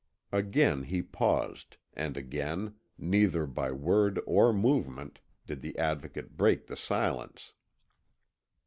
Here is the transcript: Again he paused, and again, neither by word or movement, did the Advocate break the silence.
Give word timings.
Again 0.31 0.85
he 0.85 1.03
paused, 1.03 1.77
and 1.93 2.17
again, 2.17 2.73
neither 2.97 3.45
by 3.45 3.71
word 3.71 4.19
or 4.25 4.51
movement, 4.51 5.19
did 5.45 5.61
the 5.61 5.77
Advocate 5.77 6.35
break 6.35 6.65
the 6.65 6.75
silence. 6.75 7.53